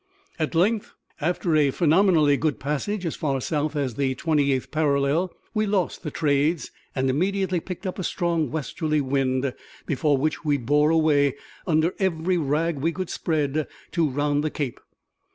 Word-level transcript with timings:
At 0.39 0.55
length, 0.55 0.95
after 1.19 1.55
a 1.55 1.69
phenomenally 1.69 2.35
good 2.35 2.59
passage 2.59 3.05
as 3.05 3.15
far 3.15 3.39
south 3.39 3.75
as 3.75 3.93
the 3.93 4.15
twenty 4.15 4.51
eighth 4.51 4.71
parallel, 4.71 5.31
we 5.53 5.67
lost 5.67 6.01
the 6.01 6.09
trades, 6.09 6.71
and 6.95 7.07
immediately 7.07 7.59
picked 7.59 7.85
up 7.85 7.99
a 7.99 8.03
strong 8.03 8.49
westerly 8.49 8.99
wind, 8.99 9.53
before 9.85 10.17
which 10.17 10.43
we 10.43 10.57
bore 10.57 10.89
away, 10.89 11.35
under 11.67 11.93
every 11.99 12.39
rag 12.39 12.79
we 12.79 12.91
could 12.91 13.11
spread, 13.11 13.67
to 13.91 14.09
round 14.09 14.43
the 14.43 14.49
Cape. 14.49 14.79